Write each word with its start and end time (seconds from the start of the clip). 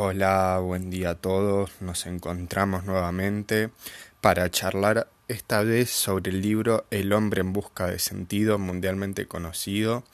Hola, 0.00 0.60
buen 0.62 0.90
día 0.90 1.10
a 1.10 1.14
todos. 1.16 1.72
Nos 1.80 2.06
encontramos 2.06 2.84
nuevamente 2.84 3.70
para 4.20 4.48
charlar 4.48 5.08
esta 5.26 5.64
vez 5.64 5.90
sobre 5.90 6.30
el 6.30 6.40
libro 6.40 6.86
El 6.92 7.12
hombre 7.12 7.40
en 7.40 7.52
busca 7.52 7.88
de 7.88 7.98
sentido, 7.98 8.60
mundialmente 8.60 9.26
conocido 9.26 10.04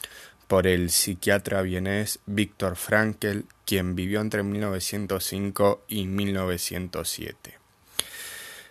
por 0.49 0.67
el 0.67 0.91
psiquiatra 0.91 1.61
vienés 1.61 2.21
Víctor 2.25 2.77
Frankl, 2.77 3.41
quien 3.67 3.95
vivió 3.95 4.23
entre 4.23 4.43
1905 4.43 5.85
y 5.87 6.07
1907. 6.07 7.59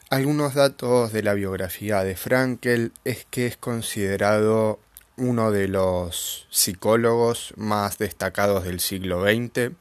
Algunos 0.10 0.56
datos 0.56 1.14
de 1.14 1.22
la 1.22 1.36
biografía 1.36 2.04
de 2.04 2.16
Frankl 2.16 2.88
es 3.04 3.28
que 3.30 3.46
es 3.46 3.56
considerado 3.56 4.80
uno 5.18 5.52
de 5.52 5.68
los 5.68 6.48
psicólogos 6.50 7.54
más 7.56 7.98
destacados 8.00 8.64
del 8.64 8.80
siglo 8.80 9.22
XX, 9.22 9.74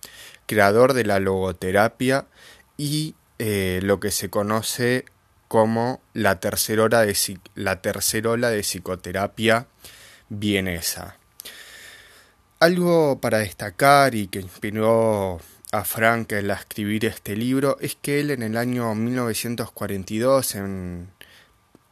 creador 0.46 0.92
de 0.92 1.04
la 1.04 1.20
logoterapia 1.20 2.26
y 2.76 3.14
eh, 3.38 3.80
lo 3.82 4.00
que 4.00 4.10
se 4.10 4.30
conoce 4.30 5.04
como 5.48 6.00
la 6.14 6.40
tercera, 6.40 6.84
ola 6.84 7.02
de, 7.02 7.16
la 7.54 7.82
tercera 7.82 8.30
ola 8.30 8.50
de 8.50 8.62
psicoterapia 8.62 9.66
vienesa. 10.28 11.16
Algo 12.58 13.20
para 13.20 13.38
destacar 13.38 14.14
y 14.14 14.28
que 14.28 14.40
inspiró 14.40 15.40
a 15.72 15.84
Frankel 15.84 16.50
a 16.50 16.54
escribir 16.54 17.04
este 17.06 17.34
libro 17.34 17.76
es 17.80 17.96
que 17.96 18.20
él 18.20 18.30
en 18.30 18.42
el 18.42 18.56
año 18.56 18.94
1942, 18.94 20.54
en 20.54 21.10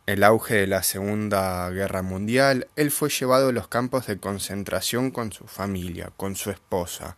el 0.06 0.24
auge 0.24 0.54
de 0.54 0.66
la 0.66 0.82
Segunda 0.82 1.68
Guerra 1.70 2.02
Mundial, 2.02 2.68
él 2.76 2.90
fue 2.90 3.10
llevado 3.10 3.48
a 3.48 3.52
los 3.52 3.68
campos 3.68 4.06
de 4.06 4.18
concentración 4.18 5.10
con 5.10 5.32
su 5.32 5.46
familia, 5.46 6.12
con 6.16 6.36
su 6.36 6.50
esposa. 6.50 7.16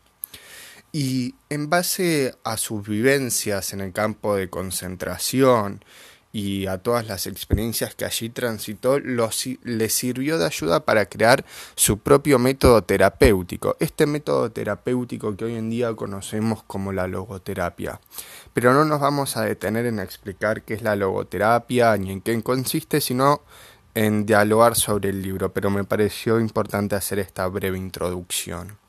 Y 0.95 1.37
en 1.49 1.71
base 1.71 2.35
a 2.45 2.59
sus 2.59 2.87
vivencias 2.87 3.73
en 3.73 3.81
el 3.81 3.95
campo 3.95 4.37
de 4.37 4.51
concentración 4.51 5.83
y 6.33 6.67
a 6.67 6.79
todas 6.79 7.07
las 7.07 7.27
experiencias 7.27 7.95
que 7.95 8.05
allí 8.05 8.29
transitó, 8.29 8.99
le 8.99 9.89
sirvió 9.89 10.37
de 10.37 10.45
ayuda 10.45 10.85
para 10.85 11.07
crear 11.07 11.47
su 11.77 11.99
propio 11.99 12.39
método 12.39 12.83
terapéutico, 12.85 13.75
este 13.81 14.05
método 14.05 14.51
terapéutico 14.51 15.35
que 15.35 15.47
hoy 15.47 15.55
en 15.55 15.71
día 15.71 15.95
conocemos 15.95 16.63
como 16.63 16.93
la 16.93 17.07
logoterapia. 17.07 17.99
Pero 18.53 18.75
no 18.75 18.85
nos 18.85 19.01
vamos 19.01 19.39
a 19.39 19.45
detener 19.45 19.87
en 19.87 19.99
explicar 19.99 20.63
qué 20.63 20.75
es 20.75 20.83
la 20.83 20.95
logoterapia 20.95 21.97
ni 21.97 22.13
en 22.13 22.21
qué 22.21 22.43
consiste, 22.43 23.01
sino 23.01 23.43
en 23.95 24.27
dialogar 24.27 24.77
sobre 24.77 25.09
el 25.09 25.23
libro, 25.23 25.55
pero 25.55 25.71
me 25.71 25.85
pareció 25.85 26.39
importante 26.39 26.97
hacer 26.97 27.19
esta 27.19 27.47
breve 27.47 27.79
introducción. 27.79 28.82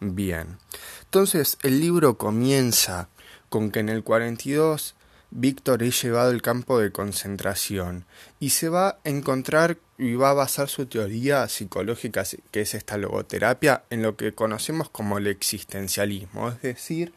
Bien, 0.00 0.58
entonces 1.04 1.58
el 1.62 1.80
libro 1.80 2.16
comienza 2.16 3.08
con 3.50 3.70
que 3.70 3.80
en 3.80 3.90
el 3.90 4.02
42 4.02 4.94
Víctor 5.32 5.84
es 5.84 6.02
llevado 6.02 6.30
al 6.30 6.42
campo 6.42 6.80
de 6.80 6.90
concentración 6.90 8.04
y 8.40 8.50
se 8.50 8.68
va 8.68 8.88
a 8.88 8.98
encontrar 9.04 9.78
y 9.96 10.14
va 10.14 10.30
a 10.30 10.34
basar 10.34 10.68
su 10.68 10.86
teoría 10.86 11.46
psicológica, 11.48 12.24
que 12.50 12.62
es 12.62 12.74
esta 12.74 12.96
logoterapia, 12.96 13.84
en 13.90 14.02
lo 14.02 14.16
que 14.16 14.32
conocemos 14.32 14.88
como 14.90 15.18
el 15.18 15.28
existencialismo, 15.28 16.48
es 16.48 16.62
decir, 16.62 17.12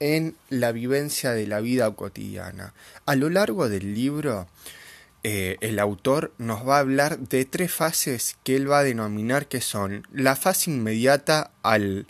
en 0.00 0.36
la 0.50 0.72
vivencia 0.72 1.30
de 1.30 1.46
la 1.46 1.60
vida 1.60 1.90
cotidiana. 1.94 2.74
A 3.06 3.14
lo 3.16 3.30
largo 3.30 3.70
del 3.70 3.94
libro, 3.94 4.48
eh, 5.28 5.56
el 5.60 5.80
autor 5.80 6.32
nos 6.38 6.68
va 6.68 6.76
a 6.76 6.78
hablar 6.78 7.18
de 7.18 7.44
tres 7.44 7.72
fases 7.72 8.36
que 8.44 8.54
él 8.54 8.70
va 8.70 8.78
a 8.78 8.84
denominar 8.84 9.48
que 9.48 9.60
son 9.60 10.06
la 10.12 10.36
fase 10.36 10.70
inmediata 10.70 11.50
al 11.64 12.06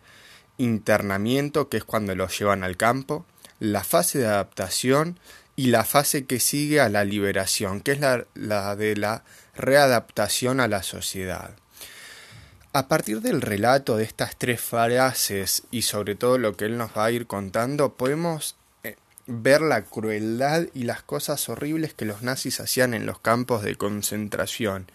internamiento, 0.59 1.71
que 1.71 1.79
es 1.79 1.85
cuando 1.85 2.15
lo 2.15 2.29
llevan 2.29 2.63
al 2.63 2.77
campo, 2.77 3.25
la 3.59 3.85
fase 3.85 4.19
de 4.19 4.27
adaptación 4.27 5.19
y 5.57 5.69
la 5.69 5.85
fase 5.85 6.27
que 6.27 6.41
sigue 6.41 6.79
a 6.79 6.91
la 6.91 7.07
liberación, 7.07 7.81
que 7.81 7.93
es 7.93 8.01
la, 8.01 8.77
de 8.77 8.97
la 8.97 9.25
readaptación 9.55 10.61
a 10.61 10.69
la 10.69 10.83
sociedad. 10.83 11.53
A 12.75 12.87
partir 12.87 13.23
del 13.23 13.41
relato 13.41 13.97
de 13.97 14.05
estas 14.05 14.37
tres 14.37 14.61
fases 14.61 15.63
y 15.71 15.81
sobre 15.81 16.17
todo 16.17 16.37
lo 16.37 16.55
que 16.55 16.67
él 16.67 16.77
nos 16.77 16.91
va 16.91 17.07
a 17.07 17.11
ir 17.13 17.27
contando, 17.27 17.95
podemos 17.95 18.57
ver 19.27 19.61
la 19.61 19.83
crueldad 19.83 20.67
y 20.75 20.85
las 20.85 21.03
cosas 21.03 21.49
horribles 21.49 21.95
que 21.95 22.05
los 22.05 22.23
nazis 22.23 22.61
hacían 22.61 22.95
en 22.95 23.07
los 23.07 23.19
campos 23.19 23.63
de 23.63 23.77
concentración. 23.77 24.91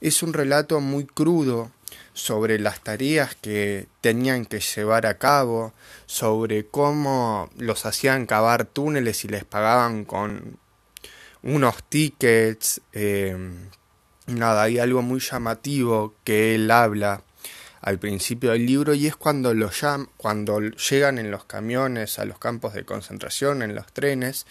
Es 0.00 0.22
un 0.22 0.32
relato 0.32 0.80
muy 0.80 1.06
crudo, 1.06 1.70
sobre 2.14 2.58
las 2.58 2.80
tareas 2.80 3.34
que 3.34 3.86
tenían 4.00 4.44
que 4.44 4.60
llevar 4.60 5.06
a 5.06 5.18
cabo, 5.18 5.72
sobre 6.06 6.66
cómo 6.66 7.50
los 7.56 7.86
hacían 7.86 8.26
cavar 8.26 8.64
túneles 8.66 9.24
y 9.24 9.28
les 9.28 9.44
pagaban 9.44 10.04
con 10.04 10.58
unos 11.42 11.82
tickets. 11.84 12.80
Eh, 12.92 13.36
nada, 14.26 14.62
hay 14.62 14.78
algo 14.78 15.02
muy 15.02 15.20
llamativo 15.20 16.14
que 16.24 16.54
él 16.54 16.70
habla 16.70 17.22
al 17.82 17.98
principio 17.98 18.52
del 18.52 18.64
libro 18.64 18.94
y 18.94 19.08
es 19.08 19.16
cuando, 19.16 19.52
cuando 20.16 20.60
llegan 20.60 21.18
en 21.18 21.30
los 21.30 21.44
camiones 21.44 22.18
a 22.18 22.24
los 22.24 22.38
campos 22.38 22.74
de 22.74 22.84
concentración, 22.84 23.60
en 23.60 23.74
los 23.74 23.92
trenes, 23.92 24.46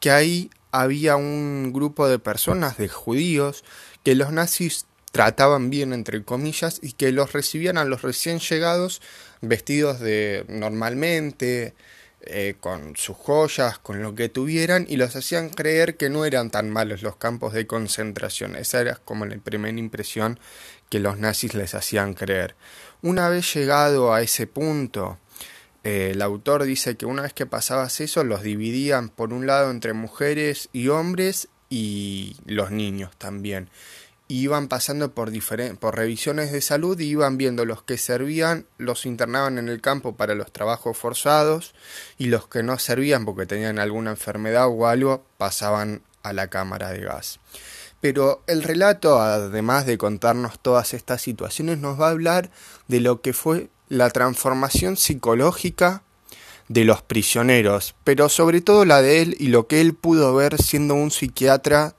que 0.00 0.12
ahí 0.12 0.50
había 0.70 1.16
un 1.16 1.72
grupo 1.72 2.08
de 2.08 2.20
personas, 2.20 2.78
de 2.78 2.88
judíos, 2.88 3.64
que 4.04 4.14
los 4.14 4.32
nazis 4.32 4.86
trataban 5.10 5.70
bien 5.70 5.92
entre 5.92 6.22
comillas 6.22 6.78
y 6.80 6.92
que 6.92 7.10
los 7.10 7.32
recibían 7.32 7.78
a 7.78 7.84
los 7.84 8.02
recién 8.02 8.38
llegados 8.38 9.02
vestidos 9.40 9.98
de 9.98 10.44
normalmente 10.48 11.74
eh, 12.30 12.56
con 12.60 12.94
sus 12.96 13.16
joyas, 13.16 13.78
con 13.78 14.02
lo 14.02 14.14
que 14.14 14.28
tuvieran 14.28 14.86
y 14.88 14.96
los 14.96 15.16
hacían 15.16 15.48
creer 15.48 15.96
que 15.96 16.10
no 16.10 16.24
eran 16.24 16.50
tan 16.50 16.70
malos 16.70 17.02
los 17.02 17.16
campos 17.16 17.54
de 17.54 17.66
concentración. 17.66 18.54
Esa 18.54 18.80
era 18.80 18.96
como 18.96 19.24
la 19.24 19.36
primera 19.38 19.78
impresión 19.78 20.38
que 20.90 21.00
los 21.00 21.18
nazis 21.18 21.54
les 21.54 21.74
hacían 21.74 22.14
creer. 22.14 22.54
Una 23.02 23.28
vez 23.28 23.54
llegado 23.54 24.12
a 24.12 24.20
ese 24.20 24.46
punto, 24.46 25.18
eh, 25.84 26.10
el 26.12 26.22
autor 26.22 26.64
dice 26.64 26.96
que 26.96 27.06
una 27.06 27.22
vez 27.22 27.32
que 27.32 27.46
pasabas 27.46 28.00
eso 28.00 28.24
los 28.24 28.42
dividían 28.42 29.08
por 29.08 29.32
un 29.32 29.46
lado 29.46 29.70
entre 29.70 29.92
mujeres 29.94 30.68
y 30.72 30.88
hombres 30.88 31.48
y 31.70 32.36
los 32.44 32.70
niños 32.70 33.10
también 33.16 33.70
iban 34.28 34.68
pasando 34.68 35.12
por, 35.12 35.32
por 35.78 35.96
revisiones 35.96 36.52
de 36.52 36.60
salud 36.60 36.98
y 37.00 37.04
iban 37.04 37.38
viendo 37.38 37.64
los 37.64 37.82
que 37.82 37.96
servían, 37.96 38.66
los 38.76 39.06
internaban 39.06 39.58
en 39.58 39.68
el 39.68 39.80
campo 39.80 40.16
para 40.16 40.34
los 40.34 40.52
trabajos 40.52 40.96
forzados 40.96 41.74
y 42.18 42.26
los 42.26 42.46
que 42.46 42.62
no 42.62 42.78
servían 42.78 43.24
porque 43.24 43.46
tenían 43.46 43.78
alguna 43.78 44.10
enfermedad 44.10 44.68
o 44.68 44.86
algo 44.86 45.24
pasaban 45.38 46.02
a 46.22 46.32
la 46.34 46.48
cámara 46.48 46.90
de 46.90 47.00
gas. 47.00 47.40
Pero 48.00 48.42
el 48.46 48.62
relato, 48.62 49.20
además 49.20 49.86
de 49.86 49.98
contarnos 49.98 50.60
todas 50.60 50.94
estas 50.94 51.22
situaciones, 51.22 51.78
nos 51.78 52.00
va 52.00 52.08
a 52.08 52.10
hablar 52.10 52.50
de 52.86 53.00
lo 53.00 53.22
que 53.22 53.32
fue 53.32 53.70
la 53.88 54.10
transformación 54.10 54.96
psicológica 54.96 56.02
de 56.68 56.84
los 56.84 57.00
prisioneros, 57.00 57.94
pero 58.04 58.28
sobre 58.28 58.60
todo 58.60 58.84
la 58.84 59.00
de 59.00 59.22
él 59.22 59.36
y 59.40 59.48
lo 59.48 59.66
que 59.66 59.80
él 59.80 59.94
pudo 59.94 60.34
ver 60.34 60.62
siendo 60.62 60.94
un 60.94 61.10
psiquiatra 61.10 61.94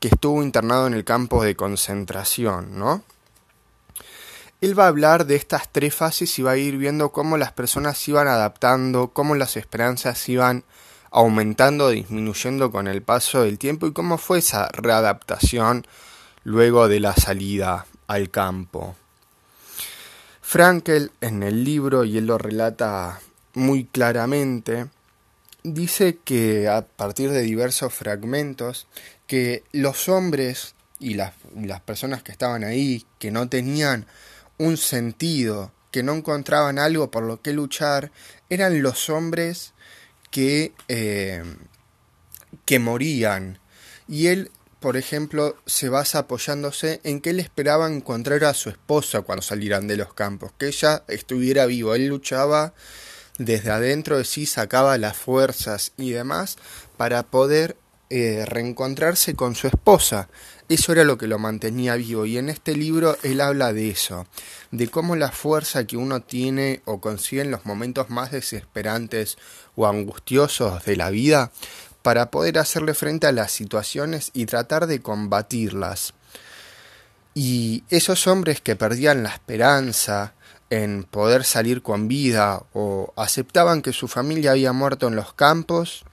que 0.00 0.08
estuvo 0.08 0.42
internado 0.42 0.86
en 0.86 0.94
el 0.94 1.04
campo 1.04 1.42
de 1.42 1.56
concentración, 1.56 2.78
¿no? 2.78 3.02
Él 4.60 4.76
va 4.78 4.84
a 4.84 4.88
hablar 4.88 5.26
de 5.26 5.36
estas 5.36 5.68
tres 5.70 5.94
fases 5.94 6.36
y 6.38 6.42
va 6.42 6.52
a 6.52 6.56
ir 6.56 6.76
viendo 6.76 7.10
cómo 7.10 7.36
las 7.36 7.52
personas 7.52 7.98
se 7.98 8.10
iban 8.10 8.26
adaptando, 8.26 9.08
cómo 9.08 9.36
las 9.36 9.56
esperanzas 9.56 10.28
iban 10.28 10.64
aumentando 11.10 11.88
disminuyendo 11.90 12.70
con 12.70 12.86
el 12.86 13.02
paso 13.02 13.42
del 13.42 13.58
tiempo 13.58 13.86
y 13.86 13.92
cómo 13.92 14.18
fue 14.18 14.38
esa 14.38 14.68
readaptación 14.68 15.86
luego 16.44 16.88
de 16.88 17.00
la 17.00 17.14
salida 17.14 17.86
al 18.06 18.30
campo. 18.30 18.96
Frankel 20.40 21.12
en 21.20 21.42
el 21.42 21.64
libro, 21.64 22.04
y 22.04 22.18
él 22.18 22.26
lo 22.26 22.38
relata 22.38 23.20
muy 23.54 23.84
claramente, 23.84 24.86
dice 25.62 26.18
que 26.24 26.68
a 26.68 26.82
partir 26.86 27.30
de 27.30 27.42
diversos 27.42 27.92
fragmentos 27.92 28.86
que 29.28 29.62
los 29.72 30.08
hombres 30.08 30.74
y 30.98 31.14
las, 31.14 31.32
personas 31.84 32.24
que 32.24 32.32
estaban 32.32 32.64
ahí, 32.64 33.06
que 33.20 33.30
no 33.30 33.48
tenían 33.48 34.06
un 34.56 34.76
sentido, 34.76 35.70
que 35.92 36.02
no 36.02 36.14
encontraban 36.14 36.80
algo 36.80 37.12
por 37.12 37.22
lo 37.22 37.40
que 37.40 37.52
luchar, 37.52 38.10
eran 38.50 38.82
los 38.82 39.08
hombres 39.10 39.74
que, 40.32 40.72
eh, 40.88 41.44
que 42.64 42.78
morían. 42.80 43.60
Y 44.08 44.26
él, 44.28 44.50
por 44.80 44.96
ejemplo, 44.96 45.56
se 45.66 45.88
basa 45.88 46.20
apoyándose 46.20 47.00
en 47.04 47.20
que 47.20 47.30
él 47.30 47.38
esperaba 47.38 47.86
encontrar 47.86 48.44
a 48.44 48.54
su 48.54 48.70
esposa 48.70 49.20
cuando 49.22 49.42
salieran 49.42 49.86
de 49.86 49.98
los 49.98 50.14
campos, 50.14 50.52
que 50.58 50.68
ella 50.68 51.04
estuviera 51.06 51.66
viva. 51.66 51.94
Él 51.94 52.08
luchaba 52.08 52.72
desde 53.36 53.70
adentro 53.70 54.16
de 54.16 54.24
sí, 54.24 54.46
sacaba 54.46 54.98
las 54.98 55.16
fuerzas 55.16 55.92
y 55.96 56.10
demás 56.10 56.56
para 56.96 57.22
poder 57.22 57.76
eh, 58.10 58.44
reencontrarse 58.46 59.34
con 59.34 59.54
su 59.54 59.66
esposa. 59.66 60.28
eso 60.68 60.92
era 60.92 61.04
lo 61.04 61.18
que 61.18 61.26
lo 61.26 61.38
mantenía 61.38 61.94
vivo 61.96 62.26
y 62.26 62.38
en 62.38 62.48
este 62.48 62.74
libro 62.74 63.16
él 63.22 63.40
habla 63.40 63.72
de 63.72 63.90
eso, 63.90 64.26
de 64.70 64.88
cómo 64.88 65.16
la 65.16 65.30
fuerza 65.30 65.86
que 65.86 65.96
uno 65.96 66.20
tiene 66.20 66.82
o 66.84 67.00
consigue 67.00 67.42
en 67.42 67.50
los 67.50 67.66
momentos 67.66 68.10
más 68.10 68.30
desesperantes 68.30 69.36
o 69.76 69.86
angustiosos 69.86 70.84
de 70.84 70.96
la 70.96 71.10
vida 71.10 71.52
para 72.02 72.30
poder 72.30 72.58
hacerle 72.58 72.94
frente 72.94 73.26
a 73.26 73.32
las 73.32 73.52
situaciones 73.52 74.30
y 74.32 74.46
tratar 74.46 74.86
de 74.86 75.00
combatirlas. 75.00 76.14
Y 77.34 77.84
esos 77.90 78.26
hombres 78.26 78.60
que 78.60 78.76
perdían 78.76 79.22
la 79.22 79.30
esperanza 79.30 80.32
en 80.70 81.04
poder 81.04 81.44
salir 81.44 81.82
con 81.82 82.08
vida 82.08 82.62
o 82.72 83.12
aceptaban 83.16 83.82
que 83.82 83.92
su 83.92 84.08
familia 84.08 84.52
había 84.52 84.72
muerto 84.72 85.08
en 85.08 85.16
los 85.16 85.32
campos, 85.34 86.04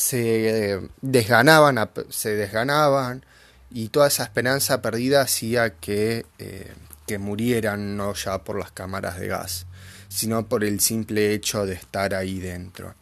se 0.00 0.80
desganaban, 1.02 1.90
se 2.08 2.30
desganaban 2.34 3.24
y 3.70 3.88
toda 3.88 4.08
esa 4.08 4.22
esperanza 4.22 4.80
perdida 4.80 5.20
hacía 5.20 5.74
que, 5.74 6.24
eh, 6.38 6.72
que 7.06 7.18
murieran 7.18 7.98
no 7.98 8.14
ya 8.14 8.42
por 8.42 8.58
las 8.58 8.72
cámaras 8.72 9.20
de 9.20 9.26
gas, 9.28 9.66
sino 10.08 10.48
por 10.48 10.64
el 10.64 10.80
simple 10.80 11.34
hecho 11.34 11.66
de 11.66 11.74
estar 11.74 12.14
ahí 12.14 12.38
dentro. 12.40 12.94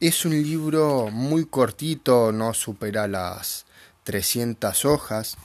Es 0.00 0.24
un 0.24 0.32
libro 0.42 1.10
muy 1.12 1.44
cortito, 1.44 2.32
no 2.32 2.54
supera 2.54 3.06
las 3.06 3.66
300 4.04 4.86
hojas, 4.86 5.36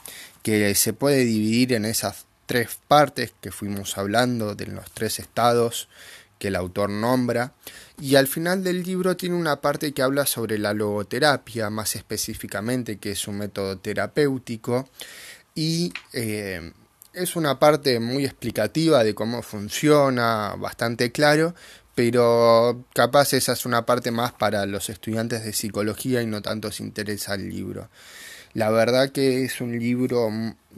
que 0.43 0.73
se 0.75 0.93
puede 0.93 1.25
dividir 1.25 1.73
en 1.73 1.83
esas 1.83 2.25
tres 2.45 2.79
partes 2.87 3.33
que 3.41 3.51
fuimos 3.51 3.97
hablando 3.97 4.55
de 4.55 4.67
los 4.67 4.89
tres 4.91 5.19
estados 5.19 5.89
que 6.41 6.47
el 6.47 6.55
autor 6.55 6.89
nombra, 6.89 7.53
y 8.01 8.15
al 8.15 8.25
final 8.25 8.63
del 8.63 8.81
libro 8.81 9.15
tiene 9.15 9.35
una 9.35 9.61
parte 9.61 9.91
que 9.91 10.01
habla 10.01 10.25
sobre 10.25 10.57
la 10.57 10.73
logoterapia, 10.73 11.69
más 11.69 11.95
específicamente, 11.95 12.97
que 12.97 13.11
es 13.11 13.27
método 13.27 13.77
terapéutico, 13.77 14.89
y 15.53 15.93
eh, 16.13 16.71
es 17.13 17.35
una 17.35 17.59
parte 17.59 17.99
muy 17.99 18.25
explicativa 18.25 19.03
de 19.03 19.13
cómo 19.13 19.43
funciona, 19.43 20.55
bastante 20.57 21.11
claro, 21.11 21.53
pero 21.93 22.85
capaz 22.95 23.33
esa 23.33 23.53
es 23.53 23.67
una 23.67 23.85
parte 23.85 24.09
más 24.09 24.31
para 24.31 24.65
los 24.65 24.89
estudiantes 24.89 25.45
de 25.45 25.53
psicología 25.53 26.23
y 26.23 26.25
no 26.25 26.41
tanto 26.41 26.71
se 26.71 26.81
interesa 26.81 27.35
el 27.35 27.49
libro. 27.49 27.87
La 28.53 28.71
verdad 28.71 29.11
que 29.11 29.45
es 29.45 29.61
un 29.61 29.77
libro 29.77 30.27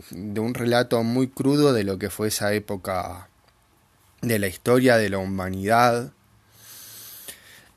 de 0.10 0.40
un 0.42 0.54
relato 0.54 1.02
muy 1.04 1.30
crudo 1.30 1.72
de 1.72 1.86
lo 1.86 1.98
que 1.98 2.10
fue 2.10 2.28
esa 2.28 2.54
época 2.54 3.30
de 4.24 4.40
la 4.40 4.48
historia 4.48 4.98
de 4.98 5.10
la 5.10 5.20
humanidad 5.20 6.12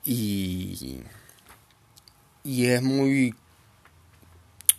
y, 0.04 1.02
y 2.44 2.66
es 2.66 2.82
muy 2.82 3.34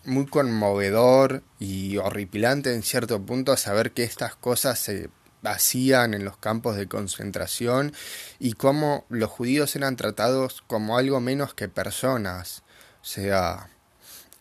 muy 0.06 0.26
conmovedor 0.26 1.44
y 1.60 1.98
horripilante 1.98 2.74
en 2.74 2.82
cierto 2.82 3.22
punto 3.22 3.58
saber 3.58 3.92
que 3.92 4.04
estas 4.04 4.36
cosas 4.36 4.80
se 4.80 5.10
hacían 5.44 6.14
en 6.14 6.24
los 6.24 6.38
campos 6.38 6.78
de 6.78 6.88
concentración 6.88 7.94
y 8.40 8.54
cómo 8.54 9.06
los 9.10 9.30
judíos 9.30 9.76
eran 9.76 9.98
tratados 9.98 10.64
como 10.66 10.98
algo 10.98 11.20
menos 11.20 11.54
que 11.54 11.68
personas. 11.68 12.64
O 13.02 13.06
sea, 13.06 13.70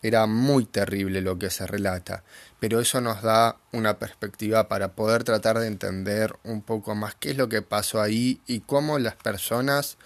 era 0.01 0.25
muy 0.25 0.65
terrible 0.65 1.21
lo 1.21 1.37
que 1.39 1.49
se 1.49 1.65
relata 1.67 2.23
pero 2.59 2.79
eso 2.79 3.01
nos 3.01 3.21
da 3.21 3.57
una 3.71 3.99
perspectiva 3.99 4.67
para 4.67 4.93
poder 4.93 5.23
tratar 5.23 5.59
de 5.59 5.67
entender 5.67 6.35
un 6.43 6.61
poco 6.61 6.95
más 6.95 7.15
qué 7.15 7.31
es 7.31 7.37
lo 7.37 7.49
que 7.49 7.61
pasó 7.61 8.01
ahí 8.01 8.41
y 8.47 8.61
cómo 8.61 8.99
las 8.99 9.15
personas 9.15 9.97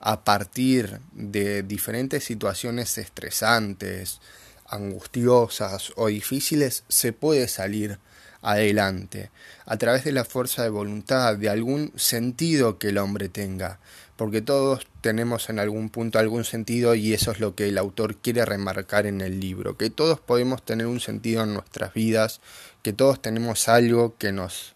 a 0.00 0.24
partir 0.24 1.00
de 1.12 1.62
diferentes 1.62 2.24
situaciones 2.24 2.96
estresantes, 2.98 4.20
angustiosas 4.66 5.92
o 5.96 6.06
difíciles 6.06 6.84
se 6.88 7.12
puede 7.12 7.48
salir 7.48 7.98
adelante 8.42 9.30
a 9.66 9.76
través 9.76 10.04
de 10.04 10.12
la 10.12 10.24
fuerza 10.24 10.62
de 10.62 10.68
voluntad, 10.68 11.36
de 11.36 11.48
algún 11.48 11.92
sentido 11.96 12.78
que 12.78 12.88
el 12.88 12.98
hombre 12.98 13.28
tenga, 13.28 13.80
porque 14.16 14.40
todos 14.40 14.86
tenemos 15.00 15.48
en 15.50 15.58
algún 15.58 15.90
punto 15.90 16.18
algún 16.18 16.44
sentido 16.44 16.94
y 16.94 17.12
eso 17.12 17.32
es 17.32 17.40
lo 17.40 17.54
que 17.54 17.68
el 17.68 17.78
autor 17.78 18.16
quiere 18.16 18.44
remarcar 18.44 19.06
en 19.06 19.20
el 19.20 19.40
libro, 19.40 19.76
que 19.76 19.90
todos 19.90 20.20
podemos 20.20 20.64
tener 20.64 20.86
un 20.86 21.00
sentido 21.00 21.44
en 21.44 21.54
nuestras 21.54 21.94
vidas, 21.94 22.40
que 22.82 22.92
todos 22.92 23.20
tenemos 23.20 23.68
algo 23.68 24.16
que 24.16 24.32
nos 24.32 24.74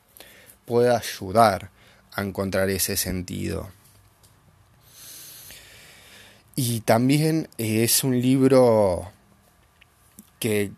pueda 0.65 0.99
ayudar 0.99 1.71
a 2.13 2.23
encontrar 2.23 2.71
ese 2.71 2.97
sentido. 2.97 3.71
Y 6.55 6.81
también 6.81 7.49
es 7.57 8.05
un 8.05 8.21
libro 8.21 9.11
que 10.39 10.73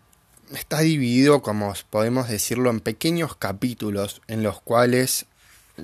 está 0.53 0.79
dividido, 0.79 1.41
como 1.41 1.73
podemos 1.89 2.29
decirlo, 2.29 2.69
en 2.69 2.79
pequeños 2.79 3.35
capítulos 3.35 4.21
en 4.27 4.43
los 4.43 4.61
cuales 4.61 5.25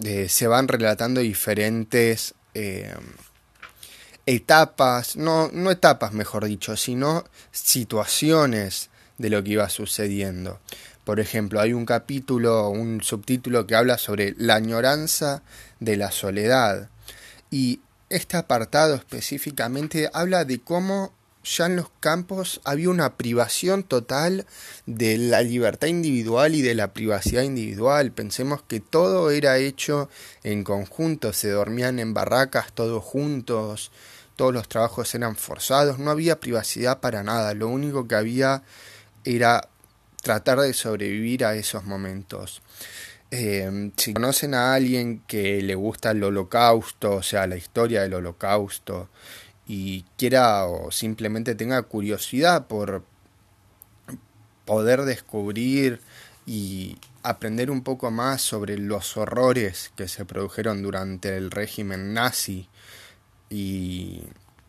eh, 0.03 0.29
se 0.29 0.47
van 0.47 0.67
relatando 0.67 1.21
diferentes 1.21 2.33
eh, 2.53 2.93
etapas, 4.25 5.15
no, 5.15 5.49
no 5.51 5.71
etapas 5.71 6.13
mejor 6.13 6.45
dicho, 6.45 6.77
sino 6.77 7.25
situaciones 7.51 8.89
de 9.17 9.29
lo 9.29 9.43
que 9.43 9.51
iba 9.51 9.69
sucediendo. 9.69 10.59
Por 11.03 11.19
ejemplo, 11.19 11.59
hay 11.59 11.73
un 11.73 11.85
capítulo, 11.85 12.69
un 12.69 13.01
subtítulo 13.01 13.65
que 13.65 13.75
habla 13.75 13.97
sobre 13.97 14.35
la 14.37 14.55
añoranza 14.55 15.41
de 15.79 15.97
la 15.97 16.11
soledad. 16.11 16.89
Y 17.49 17.81
este 18.09 18.37
apartado 18.37 18.95
específicamente 18.95 20.09
habla 20.13 20.45
de 20.45 20.59
cómo 20.59 21.13
ya 21.43 21.65
en 21.65 21.75
los 21.75 21.89
campos 21.99 22.61
había 22.63 22.89
una 22.89 23.17
privación 23.17 23.83
total 23.83 24.45
de 24.85 25.17
la 25.17 25.41
libertad 25.41 25.87
individual 25.87 26.55
y 26.55 26.61
de 26.61 26.75
la 26.75 26.93
privacidad 26.93 27.43
individual. 27.43 28.11
Pensemos 28.11 28.61
que 28.63 28.79
todo 28.79 29.31
era 29.31 29.57
hecho 29.57 30.09
en 30.43 30.63
conjunto, 30.63 31.33
se 31.33 31.49
dormían 31.49 31.99
en 31.99 32.13
barracas 32.13 32.73
todos 32.73 33.03
juntos, 33.03 33.91
todos 34.35 34.53
los 34.53 34.67
trabajos 34.67 35.13
eran 35.15 35.35
forzados, 35.35 35.99
no 35.99 36.11
había 36.11 36.39
privacidad 36.39 36.99
para 36.99 37.23
nada, 37.23 37.53
lo 37.53 37.67
único 37.67 38.07
que 38.07 38.15
había 38.15 38.63
era 39.23 39.67
tratar 40.21 40.59
de 40.59 40.73
sobrevivir 40.73 41.45
a 41.45 41.55
esos 41.55 41.83
momentos. 41.83 42.61
Eh, 43.33 43.91
si 43.95 44.13
conocen 44.13 44.53
a 44.53 44.73
alguien 44.73 45.23
que 45.25 45.61
le 45.61 45.75
gusta 45.75 46.11
el 46.11 46.23
holocausto, 46.23 47.15
o 47.15 47.23
sea, 47.23 47.47
la 47.47 47.55
historia 47.55 48.01
del 48.01 48.13
holocausto, 48.13 49.09
y 49.71 50.03
quiera 50.17 50.65
o 50.65 50.91
simplemente 50.91 51.55
tenga 51.55 51.81
curiosidad 51.83 52.67
por 52.67 53.05
poder 54.65 55.03
descubrir 55.03 56.01
y 56.45 56.97
aprender 57.23 57.71
un 57.71 57.81
poco 57.81 58.11
más 58.11 58.41
sobre 58.41 58.77
los 58.77 59.15
horrores 59.15 59.93
que 59.95 60.09
se 60.09 60.25
produjeron 60.25 60.83
durante 60.83 61.37
el 61.37 61.51
régimen 61.51 62.13
nazi 62.13 62.67
y 63.49 64.23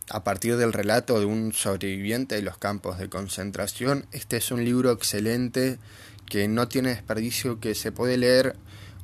a 0.09 0.23
partir 0.23 0.57
del 0.57 0.73
relato 0.73 1.19
de 1.19 1.27
un 1.27 1.53
sobreviviente 1.53 2.37
de 2.37 2.43
los 2.43 2.57
campos 2.57 2.99
de 2.99 3.09
concentración, 3.09 4.07
este 4.13 4.37
es 4.37 4.53
un 4.53 4.65
libro 4.65 4.93
excelente 4.93 5.81
que 6.27 6.47
no 6.47 6.69
tiene 6.69 6.91
desperdicio, 6.91 7.59
que 7.59 7.75
se 7.75 7.91
puede 7.91 8.19
leer 8.19 8.55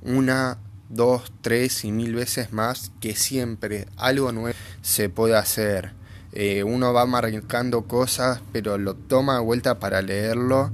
una, 0.03 0.59
dos, 0.89 1.33
tres 1.41 1.85
y 1.85 1.93
mil 1.93 2.15
veces 2.15 2.53
más, 2.53 2.93
que 3.01 3.15
siempre 3.15 3.87
algo 3.97 4.33
nuevo 4.33 4.57
se 4.83 5.09
puede 5.09 5.37
hacer. 5.37 5.93
Eh, 6.33 6.63
uno 6.63 6.93
va 6.93 7.07
marcando 7.07 7.85
cosas, 7.85 8.41
pero 8.53 8.79
lo 8.79 8.95
toma 8.95 9.37
de 9.39 9.45
vuelta 9.45 9.79
para 9.79 10.03
leerlo 10.03 10.73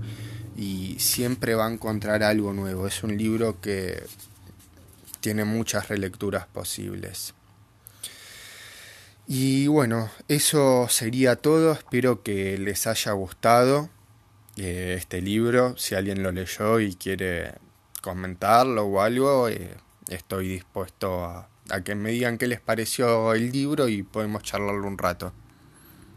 y 0.56 0.96
siempre 0.98 1.54
va 1.54 1.66
a 1.66 1.72
encontrar 1.72 2.22
algo 2.22 2.52
nuevo. 2.52 2.86
Es 2.86 3.02
un 3.02 3.16
libro 3.16 3.60
que 3.60 4.02
tiene 5.20 5.44
muchas 5.44 5.88
relecturas 5.88 6.46
posibles. 6.46 7.34
Y 9.26 9.68
bueno, 9.68 10.10
eso 10.28 10.86
sería 10.90 11.36
todo. 11.36 11.72
Espero 11.72 12.22
que 12.22 12.58
les 12.58 12.86
haya 12.86 13.12
gustado 13.12 13.88
eh, 14.56 14.96
este 14.98 15.22
libro. 15.22 15.76
Si 15.78 15.94
alguien 15.94 16.22
lo 16.22 16.30
leyó 16.30 16.78
y 16.78 16.94
quiere 16.94 17.54
comentarlo 18.02 18.84
o 18.84 19.00
algo, 19.00 19.48
eh, 19.48 19.74
estoy 20.08 20.48
dispuesto 20.48 21.24
a, 21.24 21.48
a 21.70 21.80
que 21.82 21.94
me 21.94 22.10
digan 22.10 22.38
qué 22.38 22.46
les 22.46 22.60
pareció 22.60 23.32
el 23.34 23.52
libro 23.52 23.88
y 23.88 24.02
podemos 24.02 24.42
charlarlo 24.42 24.86
un 24.86 24.98
rato. 24.98 25.32